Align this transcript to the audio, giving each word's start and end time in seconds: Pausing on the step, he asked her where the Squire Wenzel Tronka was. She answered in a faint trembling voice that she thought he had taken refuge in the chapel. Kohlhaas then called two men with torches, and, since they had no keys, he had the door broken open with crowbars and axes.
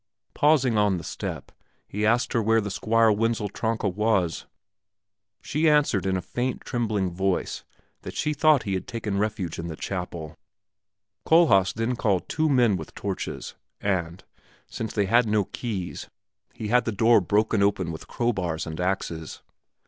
Pausing 0.33 0.79
on 0.79 0.97
the 0.97 1.03
step, 1.03 1.51
he 1.87 2.07
asked 2.07 2.33
her 2.33 2.41
where 2.41 2.59
the 2.59 2.71
Squire 2.71 3.11
Wenzel 3.11 3.49
Tronka 3.49 3.87
was. 3.87 4.47
She 5.43 5.69
answered 5.69 6.07
in 6.07 6.17
a 6.17 6.23
faint 6.23 6.61
trembling 6.61 7.11
voice 7.11 7.63
that 8.01 8.15
she 8.15 8.33
thought 8.33 8.63
he 8.63 8.73
had 8.73 8.87
taken 8.87 9.19
refuge 9.19 9.59
in 9.59 9.67
the 9.67 9.75
chapel. 9.75 10.39
Kohlhaas 11.27 11.73
then 11.73 11.95
called 11.95 12.27
two 12.27 12.49
men 12.49 12.77
with 12.77 12.95
torches, 12.95 13.53
and, 13.79 14.23
since 14.65 14.91
they 14.91 15.05
had 15.05 15.27
no 15.27 15.45
keys, 15.45 16.09
he 16.51 16.69
had 16.69 16.85
the 16.85 16.91
door 16.91 17.21
broken 17.21 17.61
open 17.61 17.91
with 17.91 18.07
crowbars 18.07 18.65
and 18.65 18.79
axes. 18.81 19.43